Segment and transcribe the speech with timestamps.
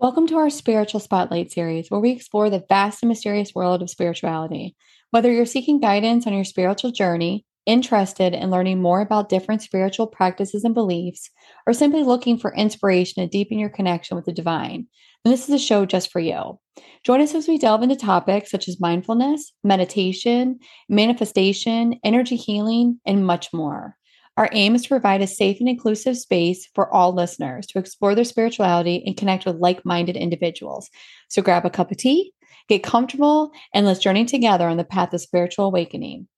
[0.00, 3.90] Welcome to our Spiritual Spotlight series, where we explore the vast and mysterious world of
[3.90, 4.74] spirituality.
[5.10, 10.06] Whether you're seeking guidance on your spiritual journey, interested in learning more about different spiritual
[10.06, 11.28] practices and beliefs,
[11.66, 14.86] or simply looking for inspiration to deepen your connection with the divine,
[15.22, 16.58] then this is a show just for you.
[17.04, 23.26] Join us as we delve into topics such as mindfulness, meditation, manifestation, energy healing, and
[23.26, 23.98] much more.
[24.36, 28.14] Our aim is to provide a safe and inclusive space for all listeners to explore
[28.14, 30.88] their spirituality and connect with like minded individuals.
[31.28, 32.32] So grab a cup of tea,
[32.68, 36.28] get comfortable, and let's journey together on the path of spiritual awakening.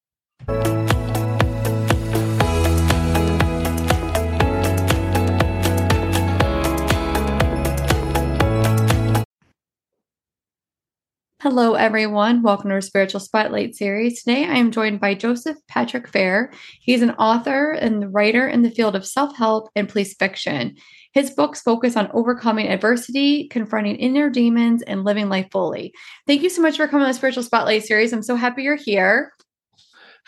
[11.43, 12.43] Hello, everyone.
[12.43, 14.23] Welcome to our Spiritual Spotlight series.
[14.23, 16.53] Today, I am joined by Joseph Patrick Fair.
[16.81, 20.77] He's an author and writer in the field of self help and police fiction.
[21.15, 25.93] His books focus on overcoming adversity, confronting inner demons, and living life fully.
[26.29, 28.13] Thank you so much for coming on the Spiritual Spotlight series.
[28.13, 29.33] I'm so happy you're here.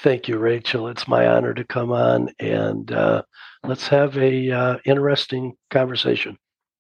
[0.01, 0.89] Thank you, Rachel.
[0.89, 3.23] It's my honor to come on and uh,
[3.63, 6.39] let's have a uh, interesting conversation.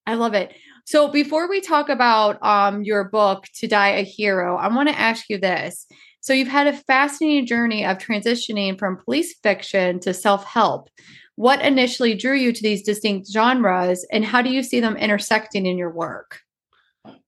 [0.08, 0.52] I love it.
[0.86, 4.98] So before we talk about um, your book, To Die a Hero, I want to
[4.98, 5.86] ask you this.
[6.20, 10.88] So you've had a fascinating journey of transitioning from police fiction to self-help.
[11.36, 15.66] What initially drew you to these distinct genres, and how do you see them intersecting
[15.66, 16.40] in your work?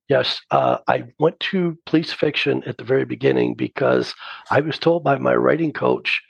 [0.09, 4.15] Yes, uh, I went to police fiction at the very beginning because
[4.51, 6.23] I was told by my writing coach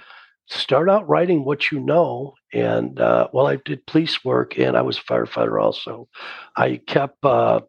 [0.49, 2.35] start out writing what you know.
[2.53, 6.09] And uh, well, I did police work and I was a firefighter also.
[6.57, 7.61] I kept uh,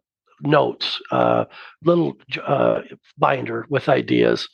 [0.42, 1.44] notes, uh,
[1.82, 2.80] little uh,
[3.18, 4.48] binder with ideas,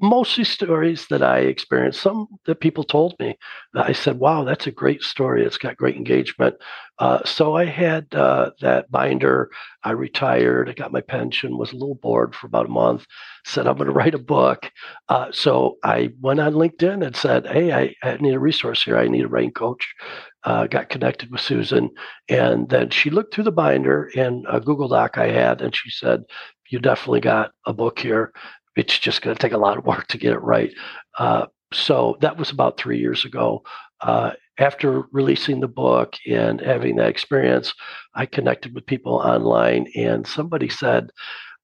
[0.00, 3.36] mostly stories that I experienced, some that people told me.
[3.74, 5.44] I said, wow, that's a great story.
[5.44, 6.56] It's got great engagement.
[6.98, 9.50] Uh, so I had uh, that binder.
[9.82, 10.68] I retired.
[10.68, 13.06] I got my pension, was a little bored for about a month,
[13.44, 14.70] said, I'm going to write a book.
[15.08, 18.96] Uh, so I went on LinkedIn and said, hey, I, I, need a resource here.
[18.96, 19.94] I need a writing coach.
[20.44, 21.88] Uh, got connected with Susan.
[22.28, 25.88] And then she looked through the binder and a Google Doc I had, and she
[25.90, 26.24] said,
[26.68, 28.32] you definitely got a book here
[28.76, 30.72] it's just going to take a lot of work to get it right.
[31.18, 33.62] Uh, so that was about three years ago.
[34.00, 37.72] Uh, after releasing the book and having that experience,
[38.14, 41.10] I connected with people online, and somebody said,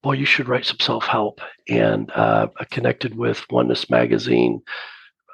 [0.02, 1.40] Boy, you should write some self help.
[1.68, 4.62] And uh, I connected with Oneness Magazine.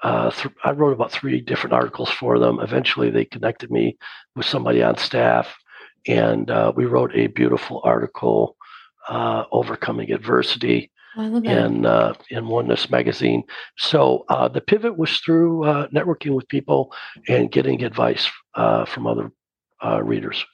[0.05, 2.61] Uh, th- I wrote about three different articles for them.
[2.61, 3.97] Eventually, they connected me
[4.37, 5.57] with somebody on staff,
[6.07, 8.57] and uh, we wrote a beautiful article,
[9.09, 10.91] uh, Overcoming Adversity
[11.67, 13.45] in uh, in Oneness magazine.
[13.79, 16.93] So uh, the pivot was through uh, networking with people
[17.29, 19.33] and getting advice uh, from other
[19.83, 20.45] uh, readers.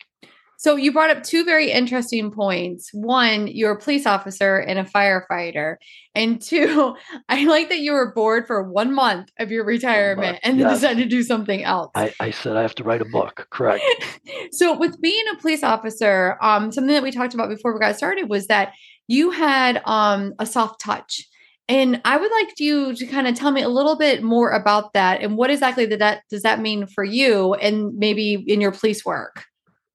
[0.60, 2.90] So you brought up two very interesting points.
[2.92, 5.76] One, you're a police officer and a firefighter.
[6.14, 6.94] And two,
[7.30, 10.80] I like that you were bored for one month of your retirement and then yes.
[10.80, 11.90] decided to do something else.
[11.94, 13.46] I, I, said I have to write a book.
[13.48, 13.82] Correct.
[14.52, 17.96] so with being a police officer, um, something that we talked about before we got
[17.96, 18.74] started was that
[19.08, 21.26] you had um, a soft touch.
[21.70, 24.92] And I would like you to kind of tell me a little bit more about
[24.92, 28.72] that and what exactly did that does that mean for you and maybe in your
[28.72, 29.46] police work?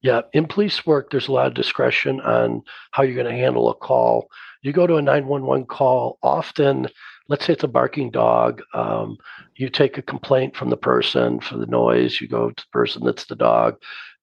[0.05, 2.61] Yeah, in police work, there's a lot of discretion on
[2.91, 4.27] how you're going to handle a call.
[4.61, 6.87] You go to a 911 call, often,
[7.27, 9.17] let's say it's a barking dog, um,
[9.55, 13.03] you take a complaint from the person for the noise, you go to the person
[13.03, 13.77] that's the dog,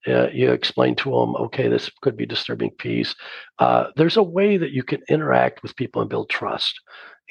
[0.07, 3.17] uh, you explain to them, okay, this could be disturbing peace.
[3.59, 6.81] Uh, there's a way that you can interact with people and build trust,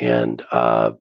[0.01, 0.91] and uh,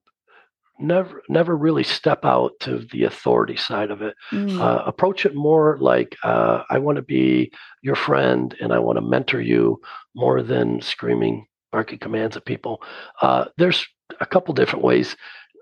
[0.81, 4.15] never never really step out to the authority side of it.
[4.31, 4.59] Mm.
[4.59, 8.97] Uh, approach it more like uh, I want to be your friend and I want
[8.97, 9.81] to mentor you
[10.15, 12.81] more than screaming, barking commands at people.
[13.21, 13.85] Uh, there's
[14.19, 15.15] a couple different ways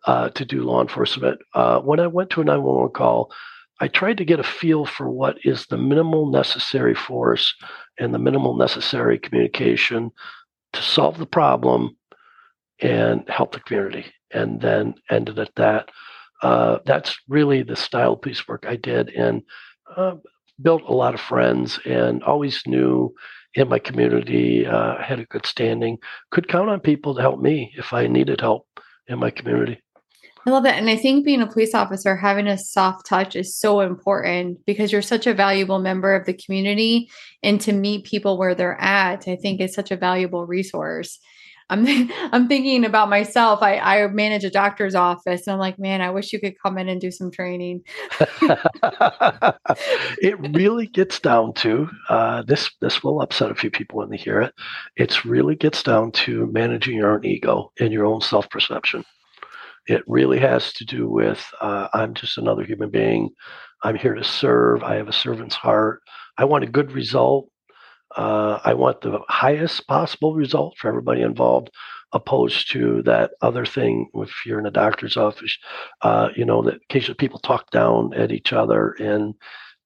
[0.07, 1.39] to do law enforcement.
[1.83, 3.31] when I went to a 911 call.
[3.81, 7.55] I tried to get a feel for what is the minimal necessary force
[7.97, 10.11] and the minimal necessary communication
[10.73, 11.95] to solve the problem
[12.81, 15.89] and help the community, and then ended at that.
[16.41, 19.41] Uh, that's really the style piece work I did, and
[19.95, 20.15] uh,
[20.61, 23.13] built a lot of friends, and always knew
[23.55, 25.97] in my community uh, had a good standing.
[26.31, 28.67] Could count on people to help me if I needed help
[29.07, 29.81] in my community.
[30.45, 30.79] I love that.
[30.79, 34.91] And I think being a police officer, having a soft touch is so important because
[34.91, 37.09] you're such a valuable member of the community.
[37.43, 41.19] And to meet people where they're at, I think is such a valuable resource.
[41.69, 41.85] I'm
[42.31, 43.61] I'm thinking about myself.
[43.61, 46.77] I I manage a doctor's office, and I'm like, man, I wish you could come
[46.77, 47.81] in and do some training.
[50.21, 52.69] it really gets down to uh, this.
[52.81, 54.53] This will upset a few people when they hear it.
[54.95, 59.05] It really gets down to managing your own ego and your own self perception.
[59.87, 63.29] It really has to do with uh, I'm just another human being.
[63.83, 64.83] I'm here to serve.
[64.83, 66.01] I have a servant's heart.
[66.37, 67.49] I want a good result.
[68.15, 71.69] Uh, I want the highest possible result for everybody involved,
[72.11, 74.09] opposed to that other thing.
[74.15, 75.57] If you're in a doctor's office,
[76.01, 79.35] uh, you know that occasionally people talk down at each other, and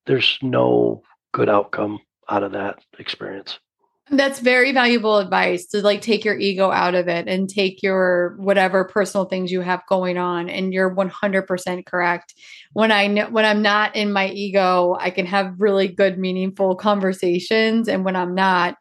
[0.05, 1.01] there's no
[1.33, 1.99] good outcome
[2.29, 3.59] out of that experience.
[4.09, 8.35] That's very valuable advice to like take your ego out of it and take your
[8.37, 12.33] whatever personal things you have going on and you're 100% correct.
[12.73, 16.75] When I know when I'm not in my ego, I can have really good meaningful
[16.75, 18.75] conversations and when I'm not,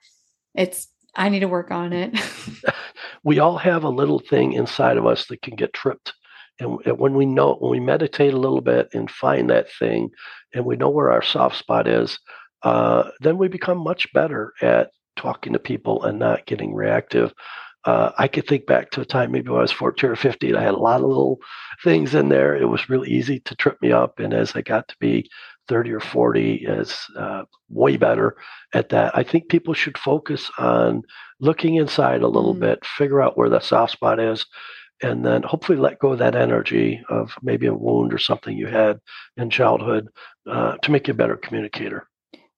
[0.56, 2.18] it's I need to work on it.
[3.24, 6.12] we all have a little thing inside of us that can get tripped.
[6.58, 10.10] And when we know, when we meditate a little bit and find that thing,
[10.54, 12.18] and we know where our soft spot is,
[12.62, 17.32] uh, then we become much better at talking to people and not getting reactive.
[17.84, 20.54] Uh, I could think back to a time maybe when I was 14 or 15.
[20.54, 21.38] I had a lot of little
[21.82, 22.54] things in there.
[22.54, 24.20] It was really easy to trip me up.
[24.20, 25.28] And as I got to be
[25.68, 28.36] 30 or 40, is uh, way better
[28.72, 29.16] at that.
[29.16, 31.02] I think people should focus on
[31.40, 32.60] looking inside a little mm.
[32.60, 34.46] bit, figure out where the soft spot is,
[35.02, 38.68] and then hopefully let go of that energy of maybe a wound or something you
[38.68, 39.00] had
[39.36, 40.08] in childhood
[40.48, 42.08] uh, to make you a better communicator.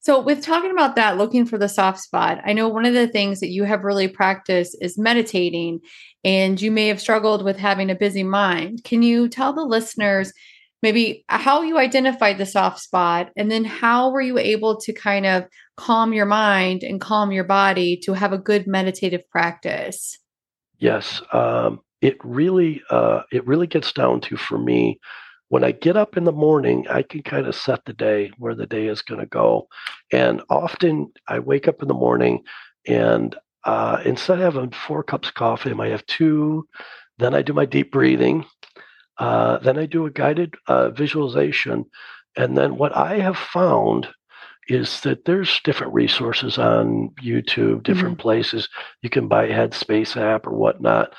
[0.05, 3.09] So, with talking about that, looking for the soft spot, I know one of the
[3.09, 5.81] things that you have really practiced is meditating,
[6.23, 8.85] and you may have struggled with having a busy mind.
[8.85, 10.31] Can you tell the listeners
[10.83, 15.25] maybe how you identified the soft spot, and then how were you able to kind
[15.25, 15.47] of
[15.79, 20.19] calm your mind and calm your body to have a good meditative practice?
[20.81, 25.01] Yes, um, it really uh, it really gets down to for me
[25.55, 28.57] when I get up in the morning, I can kind of set the day where
[28.57, 29.69] the day is going to go.
[30.11, 32.43] And often I wake up in the morning
[32.89, 36.67] and uh, instead of having four cups of coffee, I might have two.
[37.19, 38.47] Then I do my deep breathing.
[39.17, 41.85] Uh, then I do a guided uh, visualization.
[42.37, 44.09] And then what I have found
[44.67, 48.23] is that there's different resources on YouTube, different mm-hmm.
[48.23, 48.69] places.
[49.03, 51.15] You can buy a Headspace app or whatnot.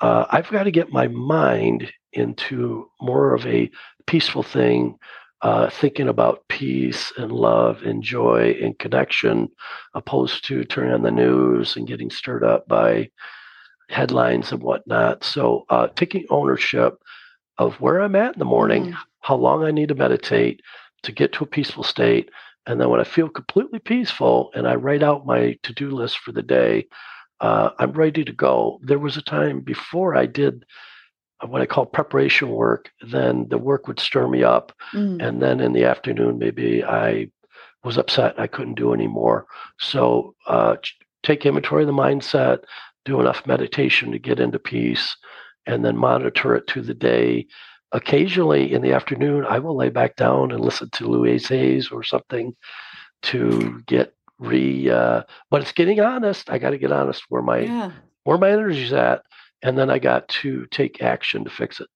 [0.00, 3.70] Uh, I've got to get my mind into more of a
[4.06, 4.98] peaceful thing,
[5.42, 9.48] uh, thinking about peace and love and joy and connection,
[9.94, 13.10] opposed to turning on the news and getting stirred up by
[13.88, 15.24] headlines and whatnot.
[15.24, 16.98] So, uh, taking ownership
[17.58, 18.96] of where I'm at in the morning, mm.
[19.20, 20.60] how long I need to meditate
[21.02, 22.30] to get to a peaceful state.
[22.66, 26.18] And then when I feel completely peaceful and I write out my to do list
[26.18, 26.86] for the day,
[27.40, 28.80] uh, I'm ready to go.
[28.82, 30.64] There was a time before I did
[31.44, 34.72] what I call preparation work, then the work would stir me up.
[34.92, 35.22] Mm.
[35.22, 37.30] And then in the afternoon, maybe I
[37.84, 39.46] was upset I couldn't do anymore.
[39.78, 40.76] So uh,
[41.22, 42.60] take inventory of the mindset,
[43.04, 45.16] do enough meditation to get into peace,
[45.66, 47.46] and then monitor it to the day.
[47.92, 52.02] Occasionally in the afternoon, I will lay back down and listen to Louise Hay's or
[52.02, 52.56] something
[53.22, 54.90] to get re.
[54.90, 56.50] Uh, but it's getting honest.
[56.50, 57.90] I got to get honest where my yeah.
[58.24, 59.22] where my energy's at
[59.62, 61.88] and then I got to take action to fix it.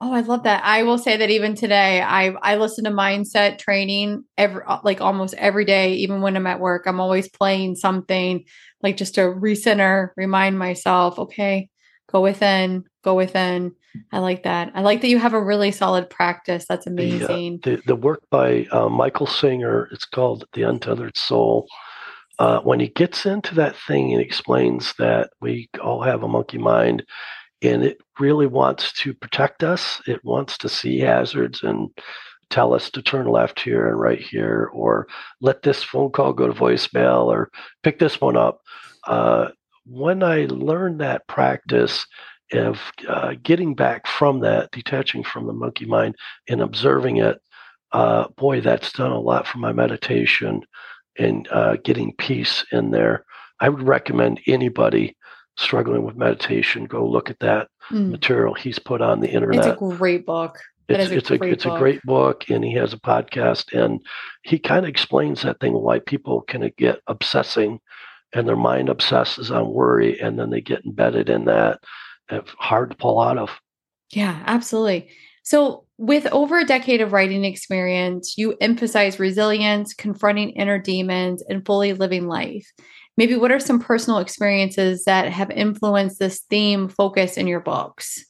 [0.00, 0.62] Oh, I love that.
[0.64, 5.00] I will say that even today, I I listen to mindset training every uh, like
[5.00, 6.82] almost every day, even when I'm at work.
[6.86, 8.44] I'm always playing something
[8.82, 11.70] like just to recenter, remind myself, okay,
[12.10, 13.72] go within, go within.
[14.12, 14.72] I like that.
[14.74, 16.66] I like that you have a really solid practice.
[16.68, 17.60] That's amazing.
[17.62, 21.66] The, uh, the, the work by uh, Michael Singer, it's called The Untethered Soul
[22.38, 26.58] uh, when he gets into that thing and explains that we all have a monkey
[26.58, 27.04] mind
[27.62, 31.88] and it really wants to protect us, it wants to see hazards and
[32.50, 35.06] tell us to turn left here and right here, or
[35.40, 37.50] let this phone call go to voicemail, or
[37.82, 38.60] pick this one up.
[39.06, 39.48] Uh,
[39.86, 42.06] when I learned that practice
[42.52, 46.14] of uh, getting back from that, detaching from the monkey mind
[46.48, 47.40] and observing it,
[47.92, 50.62] uh, boy, that's done a lot for my meditation
[51.18, 53.24] and uh, getting peace in there.
[53.60, 55.16] I would recommend anybody
[55.56, 58.10] struggling with meditation go look at that mm.
[58.10, 59.66] material he's put on the internet.
[59.66, 60.58] It's a great book.
[60.88, 61.76] it's a it's a it's book.
[61.76, 64.00] a great book, and he has a podcast, and
[64.42, 67.80] he kind of explains that thing why people can get obsessing,
[68.34, 71.80] and their mind obsesses on worry, and then they get embedded in that.
[72.30, 73.50] It's hard to pull out of.
[74.10, 75.08] Yeah, absolutely.
[75.42, 81.64] So, with over a decade of writing experience, you emphasize resilience, confronting inner demons, and
[81.64, 82.66] fully living life.
[83.16, 88.24] maybe what are some personal experiences that have influenced this theme focus in your books?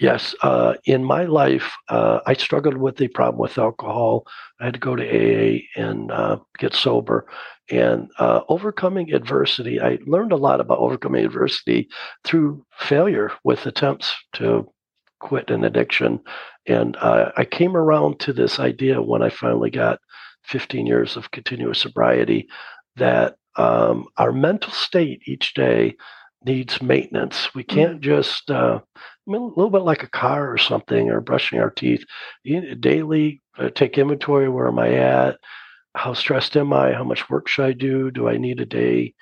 [0.00, 4.26] Yes, uh, in my life, uh, I struggled with the problem with alcohol.
[4.60, 7.26] I had to go to AA and uh, get sober.
[7.70, 11.88] And uh, overcoming adversity, I learned a lot about overcoming adversity
[12.24, 14.70] through failure with attempts to
[15.20, 16.20] quit an addiction.
[16.66, 20.00] And uh, I came around to this idea when I finally got
[20.44, 22.48] 15 years of continuous sobriety
[22.96, 25.96] that um, our mental state each day
[26.44, 27.54] needs maintenance.
[27.54, 28.02] We can't mm-hmm.
[28.02, 28.80] just, uh,
[29.26, 32.04] a little bit like a car or something, or brushing our teeth.
[32.80, 34.48] Daily uh, take inventory.
[34.48, 35.38] Where am I at?
[35.94, 36.92] How stressed am I?
[36.92, 38.10] How much work should I do?
[38.10, 39.14] Do I need a day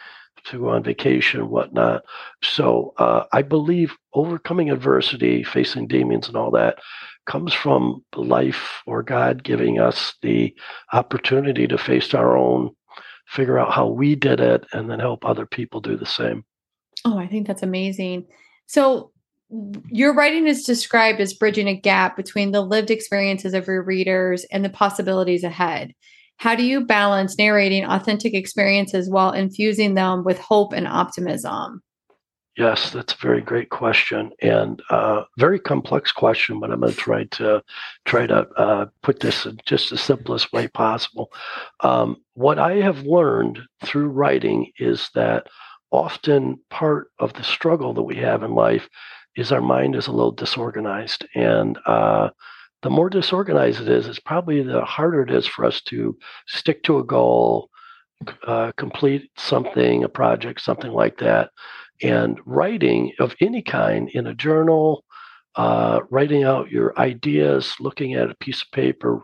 [0.45, 2.03] to go on vacation, whatnot?
[2.43, 6.79] So uh, I believe overcoming adversity, facing demons, and all that
[7.27, 10.53] comes from life or God giving us the
[10.93, 12.71] opportunity to face our own,
[13.29, 16.45] figure out how we did it, and then help other people do the same.
[17.05, 18.27] Oh, I think that's amazing.
[18.67, 19.12] So,
[19.91, 24.45] your writing is described as bridging a gap between the lived experiences of your readers
[24.51, 25.95] and the possibilities ahead.
[26.37, 31.83] How do you balance narrating authentic experiences while infusing them with hope and optimism?
[32.57, 36.61] Yes, that's a very great question and uh, very complex question.
[36.61, 37.63] But I'm going to try to
[38.05, 41.33] try to uh, put this in just the simplest way possible.
[41.81, 45.47] Um, what I have learned through writing is that
[45.93, 48.89] often part of the struggle that we have in life
[49.37, 52.31] is our mind is a little disorganized, and uh,
[52.83, 56.83] the more disorganized it is, it's probably the harder it is for us to stick
[56.85, 57.69] to a goal,
[58.47, 61.51] uh, complete something, a project, something like that
[62.03, 65.05] and writing of any kind in a journal,
[65.57, 69.23] uh, writing out your ideas, looking at a piece of paper,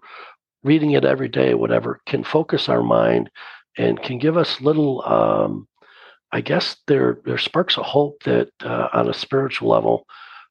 [0.62, 3.30] reading it every day, whatever, can focus our mind
[3.76, 5.02] and can give us little.
[5.04, 5.67] Um,
[6.32, 10.06] I guess there there sparks a hope that uh, on a spiritual level,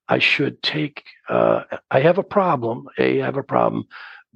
[0.08, 1.04] I should take.
[1.30, 2.88] Uh, I have a problem.
[2.98, 3.86] A, I have a problem.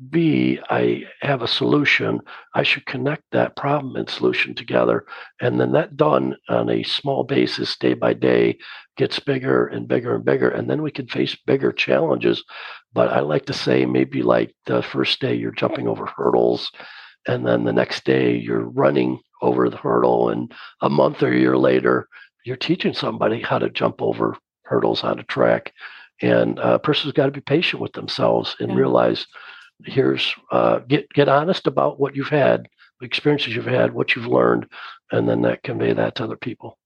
[0.09, 2.21] B, I have a solution.
[2.55, 5.05] I should connect that problem and solution together.
[5.39, 8.57] And then that done on a small basis, day by day,
[8.97, 10.49] gets bigger and bigger and bigger.
[10.49, 12.43] And then we can face bigger challenges.
[12.93, 16.71] But I like to say maybe like the first day you're jumping over hurdles,
[17.27, 20.29] and then the next day you're running over the hurdle.
[20.29, 22.07] And a month or a year later,
[22.45, 25.73] you're teaching somebody how to jump over hurdles on a track.
[26.21, 28.77] And a person's got to be patient with themselves and yeah.
[28.77, 29.25] realize
[29.85, 32.67] here's uh, get get honest about what you've had,
[32.99, 34.67] the experiences you've had, what you've learned,
[35.11, 36.77] and then that convey that to other people.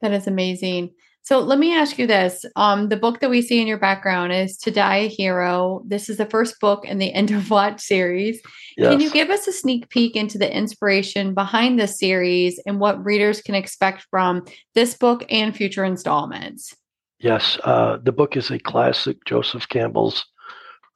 [0.00, 0.92] That is amazing.
[1.26, 2.44] So let me ask you this.
[2.54, 5.82] Um, the book that we see in your background is To Die a Hero.
[5.84, 8.40] This is the first book in the End of Watch series.
[8.76, 8.92] Yes.
[8.92, 13.04] Can you give us a sneak peek into the inspiration behind this series and what
[13.04, 14.44] readers can expect from
[14.76, 16.76] this book and future installments?
[17.18, 20.24] Yes, uh, the book is a classic Joseph Campbell's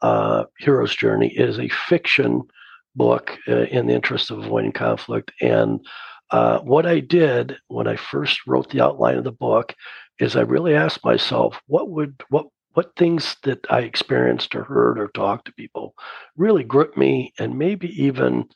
[0.00, 2.42] uh, Hero's Journey is a fiction
[2.94, 5.32] book uh, in the interest of avoiding conflict.
[5.40, 5.84] And
[6.30, 9.74] uh, what I did when I first wrote the outline of the book
[10.20, 14.98] is I really asked myself, what would what what things that I experienced or heard
[14.98, 15.94] or talked to people
[16.36, 18.48] really gripped me and maybe even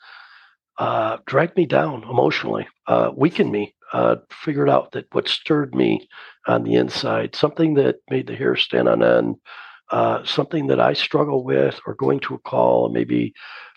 [0.79, 6.09] uh, dragged me down emotionally, uh, weakened me, uh, figured out that what stirred me
[6.47, 9.37] on the inside, something that made the hair stand on end,
[9.91, 13.35] uh, something that I struggle with, or going to a call, maybe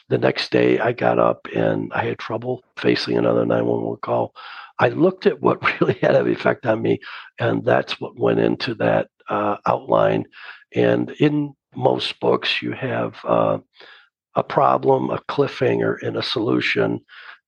[0.10, 4.34] the next day I got up and I had trouble facing another 911 call.
[4.79, 7.00] I looked at what really had an effect on me,
[7.39, 10.25] and that's what went into that uh, outline.
[10.75, 13.60] And in most books, you have uh,
[14.36, 17.00] a problem, a cliffhanger, and a solution.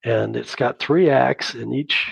[0.04, 2.08] And it's got three acts, and each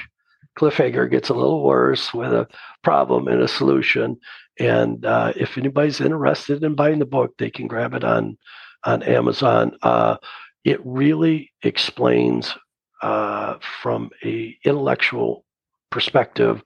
[0.57, 2.47] cliffhanger gets a little worse with a
[2.83, 4.17] problem and a solution.
[4.59, 8.37] And uh, if anybody's interested in buying the book, they can grab it on
[8.83, 9.77] on Amazon.
[9.81, 10.17] Uh,
[10.63, 12.55] it really explains
[13.01, 15.45] uh, from a intellectual
[15.91, 16.61] perspective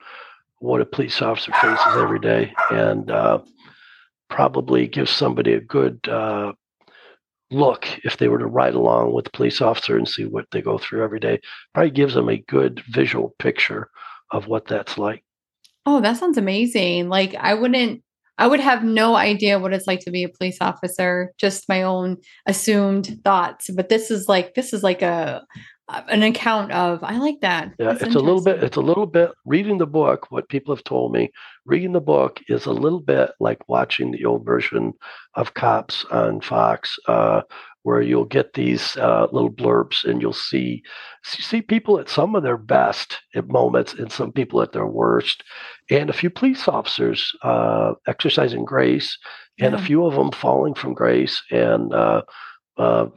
[0.61, 3.39] what a police officer faces every day, and uh,
[4.29, 6.53] probably gives somebody a good uh,
[7.49, 10.61] look if they were to ride along with the police officer and see what they
[10.61, 11.39] go through every day.
[11.73, 13.89] Probably gives them a good visual picture
[14.29, 15.23] of what that's like.
[15.87, 17.09] Oh, that sounds amazing.
[17.09, 18.03] Like I wouldn't
[18.37, 21.81] I would have no idea what it's like to be a police officer, just my
[21.81, 23.69] own assumed thoughts.
[23.71, 25.43] But this is like this is like a
[26.07, 27.73] an account of I like that.
[27.79, 30.75] Yeah, That's it's a little bit it's a little bit reading the book, what people
[30.75, 31.31] have told me,
[31.65, 34.93] reading the book is a little bit like watching the old version
[35.35, 37.41] of cops on Fox, uh,
[37.83, 40.83] where you'll get these uh, little blurbs and you'll see
[41.23, 45.43] see people at some of their best at moments and some people at their worst,
[45.89, 49.17] and a few police officers uh, exercising grace,
[49.59, 49.79] and yeah.
[49.79, 52.21] a few of them falling from grace, and uh,
[52.77, 53.07] uh,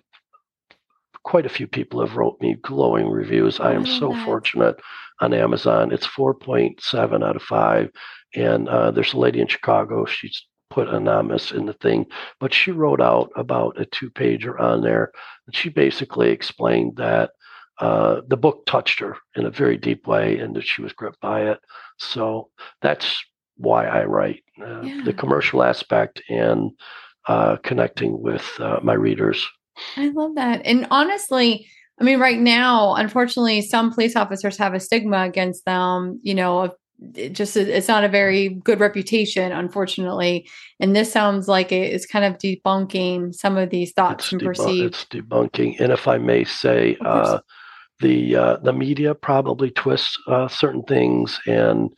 [1.24, 3.58] quite a few people have wrote me glowing reviews.
[3.58, 4.76] I am so fortunate
[5.20, 5.92] on Amazon.
[5.92, 7.90] It's 4.7 out of 5.
[8.34, 10.04] And uh, there's a lady in Chicago.
[10.04, 12.04] She's put anonymous in the thing,
[12.40, 15.12] but she wrote out about a two pager on there.
[15.46, 17.30] And she basically explained that
[17.78, 21.20] uh, the book touched her in a very deep way and that she was gripped
[21.20, 21.58] by it.
[21.98, 22.50] So
[22.82, 23.24] that's
[23.56, 25.02] why I write uh, yeah.
[25.04, 26.70] the commercial aspect and
[27.28, 29.46] uh, connecting with uh, my readers.
[29.96, 30.62] I love that.
[30.64, 31.66] And honestly,
[32.00, 36.74] I mean, right now, unfortunately, some police officers have a stigma against them, you know,
[37.14, 40.48] it just it's not a very good reputation unfortunately
[40.80, 44.94] and this sounds like it is kind of debunking some of these thoughts and perceived
[44.94, 47.38] it's debunking and if i may say uh,
[48.00, 51.90] the uh, the media probably twists uh, certain things and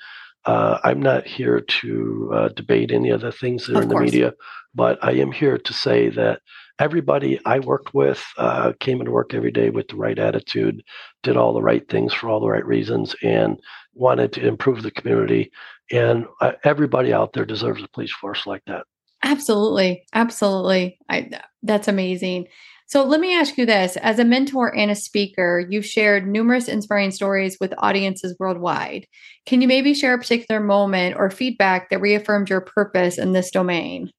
[0.47, 3.91] uh, i'm not here to uh, debate any of the things that are of in
[3.91, 4.11] course.
[4.11, 4.33] the media
[4.75, 6.41] but i am here to say that
[6.79, 10.83] everybody I worked with uh, came into work every day with the right attitude,
[11.23, 13.59] did all the right things for all the right reasons, and
[13.95, 15.51] wanted to improve the community.
[15.91, 18.87] And uh, everybody out there deserves a police force like that.
[19.23, 20.99] Absolutely, absolutely.
[21.09, 21.31] I,
[21.63, 22.49] that's amazing.
[22.89, 26.69] So let me ask you this: as a mentor and a speaker, you've shared numerous
[26.69, 29.07] inspiring stories with audiences worldwide.
[29.45, 33.51] Can you maybe share a particular moment or feedback that reaffirmed your purpose in this
[33.51, 34.11] domain?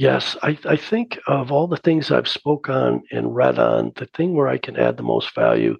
[0.00, 4.06] Yes, I, I think of all the things I've spoke on and read on, the
[4.06, 5.76] thing where I can add the most value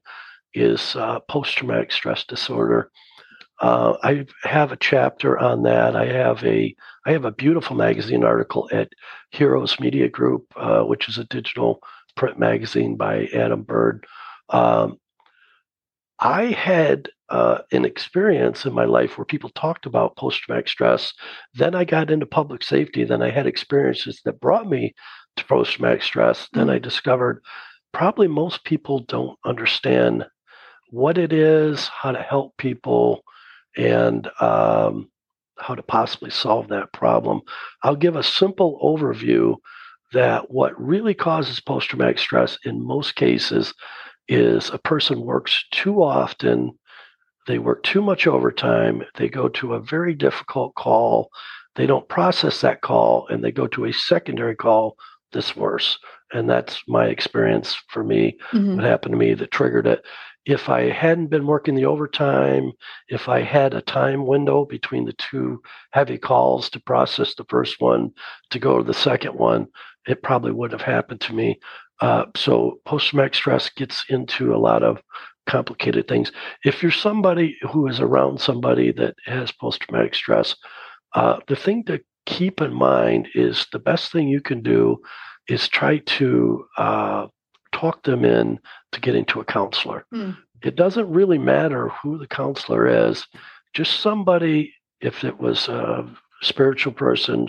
[0.52, 2.90] is uh, post-traumatic stress disorder.
[3.62, 5.96] Uh, I have a chapter on that.
[5.96, 6.74] I have a
[7.06, 8.90] I have a beautiful magazine article at
[9.30, 11.80] Heroes Media Group, uh, which is a digital
[12.14, 14.06] print magazine by Adam Bird.
[14.50, 14.98] Um,
[16.18, 21.12] I had uh, an experience in my life where people talked about post traumatic stress.
[21.54, 23.04] Then I got into public safety.
[23.04, 24.94] Then I had experiences that brought me
[25.36, 26.42] to post traumatic stress.
[26.42, 26.58] Mm-hmm.
[26.58, 27.42] Then I discovered
[27.92, 30.26] probably most people don't understand
[30.90, 33.22] what it is, how to help people,
[33.76, 35.08] and um,
[35.58, 37.40] how to possibly solve that problem.
[37.82, 39.56] I'll give a simple overview
[40.12, 43.72] that what really causes post traumatic stress in most cases
[44.28, 46.72] is a person works too often,
[47.46, 51.30] they work too much overtime, they go to a very difficult call,
[51.76, 54.96] they don't process that call, and they go to a secondary call
[55.32, 55.98] that's worse.
[56.32, 58.38] And that's my experience for me.
[58.52, 58.76] Mm-hmm.
[58.76, 60.04] What happened to me that triggered it.
[60.46, 62.72] If I hadn't been working the overtime,
[63.08, 65.60] if I had a time window between the two
[65.92, 68.12] heavy calls to process the first one
[68.50, 69.66] to go to the second one,
[70.06, 71.60] it probably would have happened to me.
[72.00, 75.02] Uh, so post traumatic stress gets into a lot of
[75.46, 76.32] complicated things.
[76.64, 80.54] If you're somebody who is around somebody that has post traumatic stress,
[81.14, 84.98] uh, the thing to keep in mind is the best thing you can do
[85.48, 87.26] is try to uh,
[87.72, 88.58] talk them in
[88.92, 90.06] to getting to a counselor.
[90.14, 90.36] Mm.
[90.62, 93.26] It doesn't really matter who the counselor is,
[93.72, 96.08] just somebody, if it was a
[96.42, 97.48] spiritual person,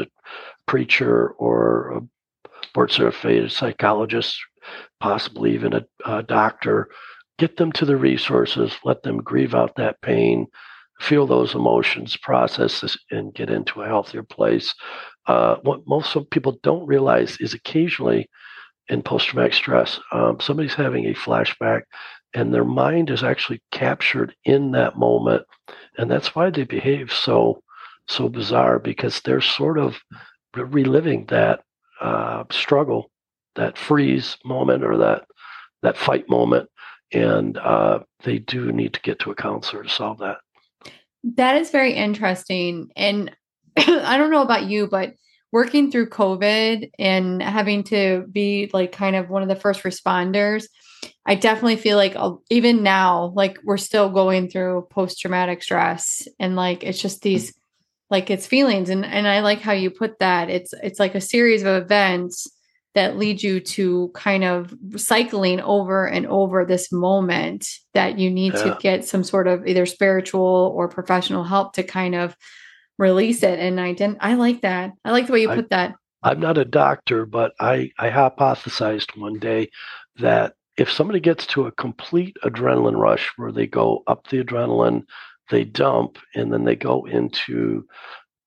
[0.66, 2.02] preacher, or a
[2.74, 4.38] board certified psychologist,
[5.00, 6.90] possibly even a, a doctor.
[7.38, 10.48] Get them to the resources, let them grieve out that pain,
[11.00, 14.74] feel those emotions, process this, and get into a healthier place.
[15.28, 18.30] Uh, what most people don't realize is occasionally
[18.90, 21.84] in post traumatic stress, um, somebody's having a flashback
[22.34, 25.44] and their mind is actually captured in that moment.
[25.98, 27.64] And that's why they behave so
[28.08, 29.98] so bizarre because they're sort of
[30.56, 31.62] reliving that
[32.02, 33.12] uh, struggle,
[33.56, 35.26] that freeze moment or that
[35.84, 36.70] that fight moment,
[37.12, 40.38] and uh, they do need to get to a counselor to solve that.
[41.24, 43.36] That is very interesting, and
[43.78, 45.14] I don't know about you, but
[45.52, 50.66] working through COVID and having to be like kind of one of the first responders,
[51.26, 52.16] I definitely feel like
[52.50, 57.54] even now, like we're still going through post traumatic stress, and like it's just these
[58.12, 60.50] like its feelings and and I like how you put that.
[60.50, 62.48] It's it's like a series of events
[62.94, 68.54] that lead you to kind of cycling over and over this moment that you need
[68.54, 68.64] yeah.
[68.64, 72.36] to get some sort of either spiritual or professional help to kind of
[73.00, 74.92] release it and I didn't I like that.
[75.06, 75.96] I like the way you I, put that.
[76.22, 79.70] I'm not a doctor but I I hypothesized one day
[80.18, 85.04] that if somebody gets to a complete adrenaline rush where they go up the adrenaline
[85.52, 87.86] they dump and then they go into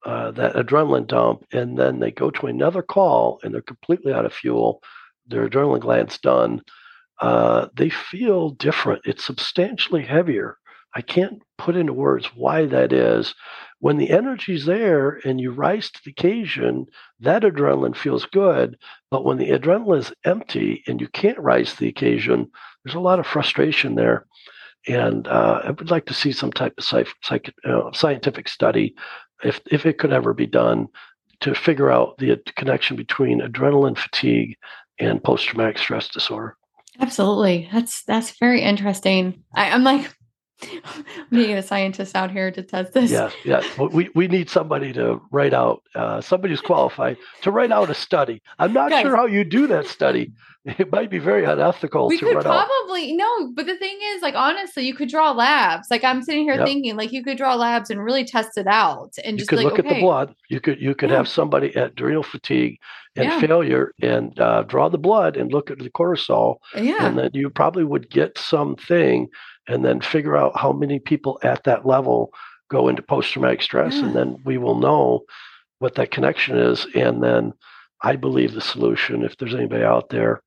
[0.04, 4.26] uh, that adrenaline dump and then they go to another call and they're completely out
[4.26, 4.82] of fuel
[5.26, 6.62] their adrenaline glands done,
[7.20, 9.02] uh, they feel different.
[9.04, 10.58] It's substantially heavier.
[10.96, 13.34] I can't put into words why that is.
[13.80, 16.86] When the energy's there and you rise to the occasion,
[17.20, 18.76] that adrenaline feels good.
[19.10, 22.50] But when the adrenaline is empty and you can't rise to the occasion,
[22.84, 24.26] there's a lot of frustration there.
[24.86, 28.94] And uh, I would like to see some type of psych, psych, uh, scientific study,
[29.42, 30.88] if, if it could ever be done,
[31.40, 34.56] to figure out the connection between adrenaline fatigue
[34.98, 36.56] and post traumatic stress disorder.
[37.00, 37.68] Absolutely.
[37.72, 39.42] That's that's very interesting.
[39.54, 40.14] I, I'm like
[41.30, 43.10] need a scientist out here to test this.
[43.10, 43.62] Yeah, yeah.
[43.78, 47.94] We, we need somebody to write out, uh, somebody who's qualified to write out a
[47.94, 48.42] study.
[48.58, 50.32] I'm not Guys, sure how you do that study.
[50.66, 52.08] It might be very unethical.
[52.08, 53.16] We could probably out.
[53.16, 55.88] no, but the thing is, like honestly, you could draw labs.
[55.90, 56.66] Like I'm sitting here yep.
[56.66, 59.58] thinking, like you could draw labs and really test it out, and you just could
[59.58, 59.86] like, look okay.
[59.86, 60.34] at the blood.
[60.48, 61.16] You could you could yeah.
[61.16, 62.78] have somebody at adrenal fatigue
[63.16, 63.40] and yeah.
[63.40, 67.06] failure and uh, draw the blood and look at the cortisol, yeah.
[67.06, 69.28] and then you probably would get something
[69.68, 72.30] and then figure out how many people at that level
[72.70, 73.94] go into post traumatic stress.
[73.94, 74.06] Yeah.
[74.06, 75.24] And then we will know
[75.78, 76.86] what that connection is.
[76.94, 77.52] And then
[78.02, 80.42] I believe the solution, if there's anybody out there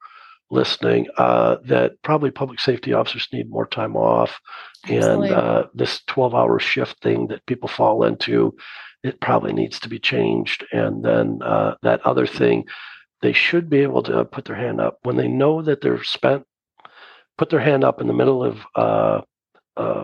[0.49, 4.39] listening, uh, that probably public safety officers need more time off.
[4.86, 5.30] Absolutely.
[5.30, 8.56] And uh, this 12 hour shift thing that people fall into,
[9.03, 10.65] it probably needs to be changed.
[10.71, 12.65] And then uh, that other thing,
[13.21, 16.45] they should be able to put their hand up when they know that they're spent
[17.38, 19.21] put their hand up in the middle of uh,
[19.77, 20.03] uh,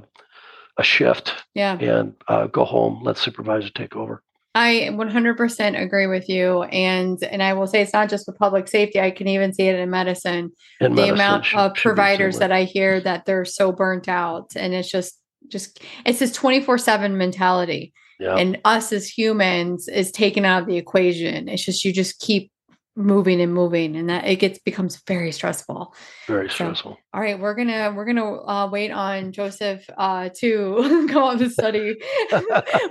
[0.77, 1.77] a shift yeah.
[1.79, 3.03] and uh, go home.
[3.03, 4.21] Let supervisor take over.
[4.55, 8.67] I 100% agree with you, and and I will say it's not just for public
[8.67, 8.99] safety.
[8.99, 10.51] I can even see it in medicine.
[10.79, 14.51] In the medicine amount should, of providers that I hear that they're so burnt out,
[14.55, 17.93] and it's just just it's this 24 seven mentality.
[18.23, 18.35] Yeah.
[18.35, 21.49] And us as humans is taken out of the equation.
[21.49, 22.51] It's just you just keep
[22.95, 25.93] moving and moving and that it gets becomes very stressful.
[26.27, 26.91] Very stressful.
[26.91, 31.39] so, all right we're gonna we're gonna uh, wait on joseph uh, to go on
[31.39, 31.95] the study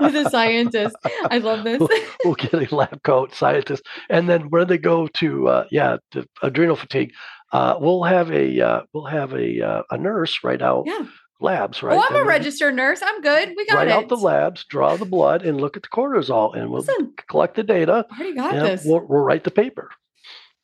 [0.00, 0.96] with a scientist.
[1.30, 1.78] I love this.
[1.78, 1.88] We'll,
[2.24, 3.84] we'll, get a lab coat scientist.
[4.10, 7.12] And then when they go to uh, yeah to adrenal fatigue
[7.52, 11.06] uh, we'll have a uh, we'll have a uh, a nurse right out yeah
[11.42, 11.96] labs, oh, right?
[11.96, 13.00] Oh, I'm and a registered nurse.
[13.04, 13.54] I'm good.
[13.56, 13.92] We got write it.
[13.92, 17.56] out the labs, draw the blood, and look at the cortisol, and we'll Listen, collect
[17.56, 18.06] the data.
[18.10, 18.84] I already got this.
[18.84, 19.90] We'll, we'll write the paper.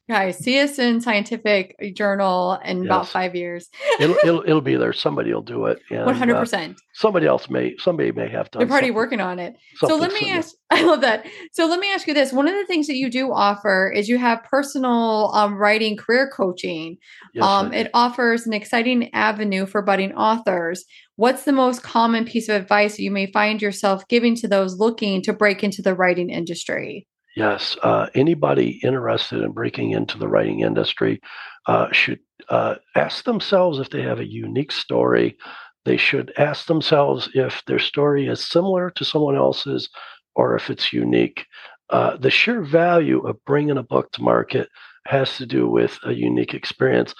[0.08, 2.86] Guys, see us in Scientific Journal in yes.
[2.86, 3.68] about five years.
[4.00, 4.94] it'll, it'll it'll be there.
[4.94, 5.80] Somebody will do it.
[5.90, 6.80] One hundred percent.
[6.94, 7.76] Somebody else may.
[7.76, 8.60] Somebody may have done.
[8.60, 9.56] They're already working on it.
[9.76, 10.38] So let me similar.
[10.38, 10.54] ask.
[10.70, 11.26] I love that.
[11.52, 14.08] So let me ask you this: one of the things that you do offer is
[14.08, 16.96] you have personal um, writing career coaching.
[17.34, 20.86] Yes, um, it offers an exciting avenue for budding authors.
[21.16, 25.20] What's the most common piece of advice you may find yourself giving to those looking
[25.22, 27.07] to break into the writing industry?
[27.38, 31.20] Yes, uh, anybody interested in breaking into the writing industry
[31.66, 35.36] uh, should uh, ask themselves if they have a unique story.
[35.84, 39.88] They should ask themselves if their story is similar to someone else's
[40.34, 41.46] or if it's unique.
[41.90, 44.68] Uh, the sheer value of bringing a book to market
[45.06, 47.14] has to do with a unique experience.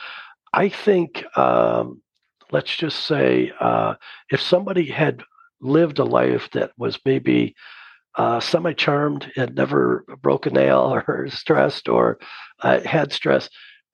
[0.53, 2.03] I think, um,
[2.51, 3.95] let's just say, uh,
[4.31, 5.23] if somebody had
[5.61, 7.55] lived a life that was maybe
[8.19, 12.19] uh, semi charmed and never broke a nail or stressed or
[12.61, 13.49] uh, had stress,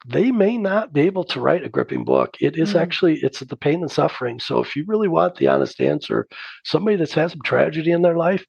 [0.07, 2.37] they may not be able to write a gripping book.
[2.41, 2.79] It is mm-hmm.
[2.79, 4.41] actually it's the pain and suffering.
[4.41, 6.27] So if you really want the honest answer,
[6.65, 8.45] somebody that's had some tragedy in their life,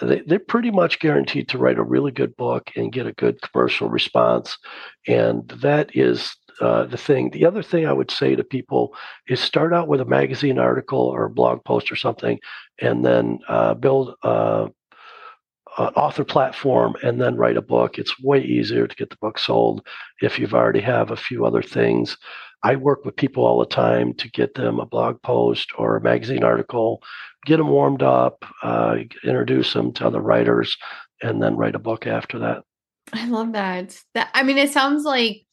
[0.00, 3.40] they, they're pretty much guaranteed to write a really good book and get a good
[3.40, 4.56] commercial response.
[5.06, 7.30] And that is uh, the thing.
[7.30, 8.94] The other thing I would say to people
[9.28, 12.38] is start out with a magazine article or a blog post or something,
[12.80, 14.68] and then uh, build uh,
[15.78, 17.98] an author platform and then write a book.
[17.98, 19.86] It's way easier to get the book sold
[20.20, 22.16] if you've already have a few other things.
[22.62, 26.02] I work with people all the time to get them a blog post or a
[26.02, 27.02] magazine article,
[27.46, 30.76] get them warmed up, uh, introduce them to other writers,
[31.22, 32.62] and then write a book after that.
[33.12, 33.98] I love that.
[34.14, 35.46] That I mean, it sounds like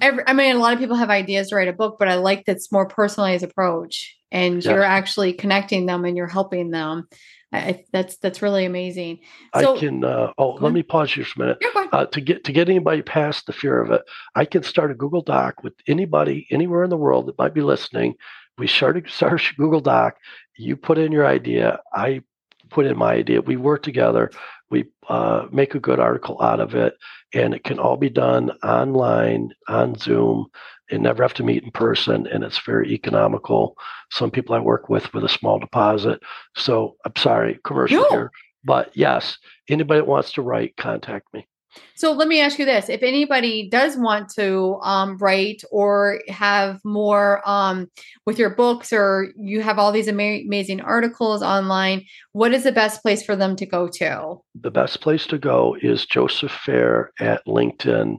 [0.00, 0.24] every.
[0.26, 2.44] I mean, a lot of people have ideas to write a book, but I like
[2.46, 4.64] that's more personalized approach, and yes.
[4.64, 7.06] you're actually connecting them and you're helping them.
[7.52, 9.20] I, that's that's really amazing.
[9.58, 10.04] So, I can.
[10.04, 11.58] Uh, oh, let me pause you for a minute.
[11.60, 14.02] Yeah, uh, to get to get anybody past the fear of it,
[14.36, 17.62] I can start a Google Doc with anybody anywhere in the world that might be
[17.62, 18.14] listening.
[18.56, 20.16] We start a, start a Google Doc.
[20.56, 21.80] You put in your idea.
[21.92, 22.22] I
[22.70, 23.40] put in my idea.
[23.40, 24.30] We work together.
[24.70, 26.96] We uh, make a good article out of it,
[27.34, 30.46] and it can all be done online on Zoom
[30.90, 33.76] and never have to meet in person, and it's very economical.
[34.10, 36.20] Some people I work with with a small deposit.
[36.56, 38.08] So I'm sorry, commercial no.
[38.08, 38.30] here,
[38.64, 41.46] but yes, anybody that wants to write, contact me.
[41.94, 46.80] So let me ask you this: If anybody does want to um, write or have
[46.84, 47.90] more um,
[48.26, 52.72] with your books, or you have all these ama- amazing articles online, what is the
[52.72, 54.36] best place for them to go to?
[54.60, 58.16] The best place to go is Joseph Fair at LinkedIn.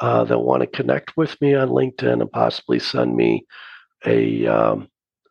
[0.00, 3.46] Uh, they'll want to connect with me on LinkedIn and possibly send me
[4.04, 4.88] a, um,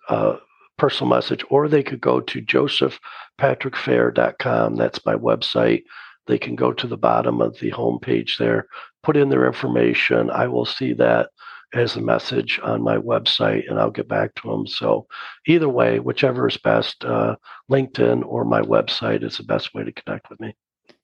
[0.10, 0.38] a
[0.78, 4.76] personal message, or they could go to josephpatrickfair.com.
[4.76, 5.84] That's my website
[6.28, 8.68] they can go to the bottom of the homepage there,
[9.04, 10.30] put in their information.
[10.30, 11.30] I will see that
[11.74, 14.68] as a message on my website and I'll get back to them.
[14.68, 15.08] So,
[15.48, 17.36] either way, whichever is best, uh,
[17.70, 20.56] LinkedIn or my website is the best way to connect with me.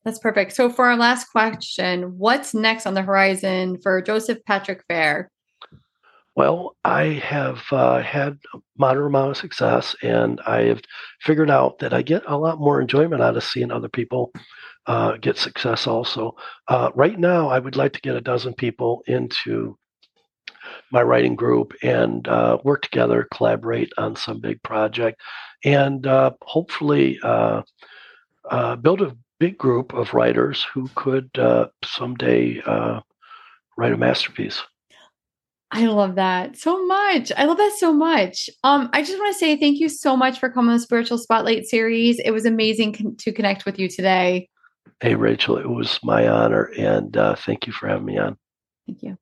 [0.06, 0.54] That's perfect.
[0.54, 5.32] So, for our last question, what's next on the horizon for Joseph Patrick Fair?
[6.36, 10.82] Well, I have uh, had a moderate amount of success, and I have
[11.22, 14.32] figured out that I get a lot more enjoyment out of seeing other people
[14.90, 16.36] uh, get success also.
[16.68, 19.78] Uh, right now, I would like to get a dozen people into
[20.92, 25.22] my writing group and uh, work together, collaborate on some big project,
[25.64, 27.62] and uh, hopefully uh,
[28.50, 31.30] uh, build a big group of writers who could
[31.86, 32.60] someday
[33.78, 34.60] write a masterpiece.
[35.72, 37.32] I love that so much.
[37.38, 38.50] I love that so much.
[38.64, 41.20] Um, I just want to say thank you so much for coming on the Spiritual
[41.20, 42.20] Spotlight series.
[42.20, 44.50] It was amazing con- to connect with you today.
[45.02, 48.38] Hey, Rachel, it was my honor, and uh, thank you for having me on.
[48.86, 49.18] Thank you.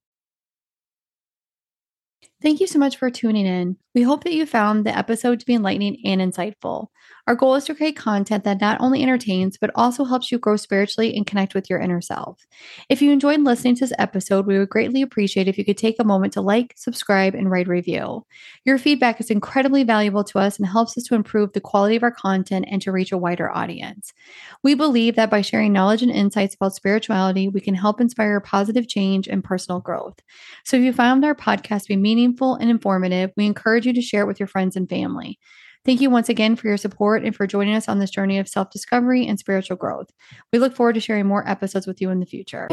[2.39, 3.78] Thank you so much for tuning in.
[3.95, 6.88] We hope that you found the episode to be enlightening and insightful.
[7.26, 10.56] Our goal is to create content that not only entertains, but also helps you grow
[10.56, 12.45] spiritually and connect with your inner self.
[12.89, 15.95] If you enjoyed listening to this episode, we would greatly appreciate if you could take
[16.00, 18.23] a moment to like, subscribe, and write a review.
[18.65, 22.04] Your feedback is incredibly valuable to us and helps us to improve the quality of
[22.04, 24.13] our content and to reach a wider audience.
[24.63, 28.88] We believe that by sharing knowledge and insights about spirituality, we can help inspire positive
[28.88, 30.19] change and personal growth.
[30.63, 31.95] So if you found our podcast to be
[32.27, 35.39] meaningful and informative, we encourage you to share it with your friends and family.
[35.85, 38.49] Thank you once again for your support and for joining us on this journey of
[38.49, 40.09] self discovery and spiritual growth.
[40.51, 42.67] We look forward to sharing more episodes with you in the future.